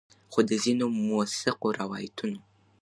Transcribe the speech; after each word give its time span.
خو 0.31 0.39
د 0.49 0.51
ځینو 0.63 0.85
مؤثقو 1.07 1.67
روایتونو 1.79 2.39